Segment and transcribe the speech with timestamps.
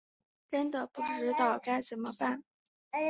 [0.49, 2.43] 真的不知道该怎么办